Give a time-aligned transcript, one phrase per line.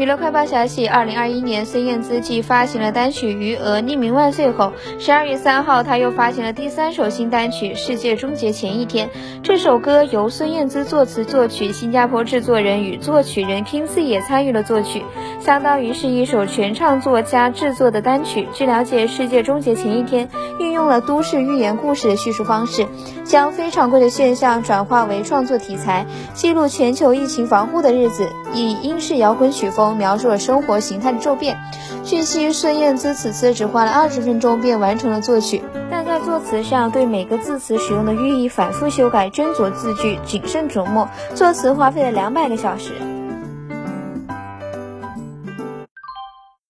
[0.00, 9.08] 娱乐快报消息：二零二一年，孙燕姿继发行了单曲《余额》匿名万岁后，十二月三号，她又发行了第三首新单曲《世界终结前一天》。
[9.42, 15.02] 这首歌由孙燕姿作词作曲，新加坡制作人与作曲人 King C 也参与了作曲，
[15.40, 18.46] 相当于是一首全唱作加制作的单曲。
[18.52, 20.28] 据了解，《世界终结前一天》
[20.58, 22.86] 运用了都市寓言故事的叙述方式，
[23.24, 26.04] 将非常规的现象转化为创作题材，
[26.34, 29.96] 记录全球疫情防护的日子，以英式摇滚曲风。
[29.96, 31.58] 描述了生活形态的骤变。
[32.04, 42.92] 据悉，孙燕姿此次只花了二十分钟便完成了作曲，但在作词上对每个字词使用的寓意反复修改，斟酌字句，谨慎琢磨，作词花费了两百个小时。